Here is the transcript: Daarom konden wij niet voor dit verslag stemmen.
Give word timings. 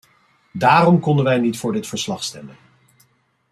Daarom 0.53 0.99
konden 0.99 1.25
wij 1.25 1.37
niet 1.37 1.57
voor 1.59 1.71
dit 1.71 1.87
verslag 1.87 2.23
stemmen. 2.23 2.55